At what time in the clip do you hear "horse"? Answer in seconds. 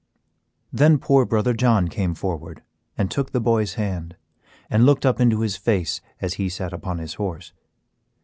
7.21-7.53